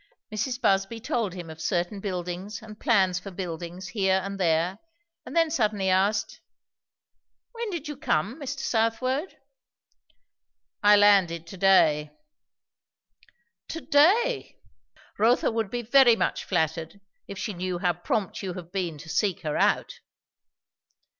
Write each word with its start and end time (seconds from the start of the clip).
Mrs. 0.33 0.59
Busby 0.59 0.99
told 0.99 1.35
him 1.35 1.51
of 1.51 1.61
certain 1.61 1.99
buildings 1.99 2.63
and 2.63 2.79
plans 2.79 3.19
for 3.19 3.29
buildings 3.29 3.89
here 3.89 4.19
and 4.23 4.39
there, 4.39 4.79
and 5.27 5.35
then 5.35 5.51
suddenly 5.51 5.89
asked, 5.91 6.41
"When 7.51 7.69
did 7.69 7.87
you 7.87 7.95
come, 7.95 8.39
Mr. 8.41 8.61
Southwode?" 8.61 9.37
"I 10.81 10.95
landed 10.95 11.45
to 11.45 11.57
day." 11.57 12.09
"To 13.67 13.81
day! 13.81 14.57
Rotha 15.19 15.51
would 15.51 15.69
be 15.69 15.83
very 15.83 16.15
much 16.15 16.45
flattered 16.45 16.99
if 17.27 17.37
she 17.37 17.53
knew 17.53 17.77
how 17.77 17.93
prompt 17.93 18.41
you 18.41 18.53
have 18.53 18.71
been 18.71 18.97
to 18.97 19.07
seek 19.07 19.41
her 19.41 19.55
out." 19.55 19.99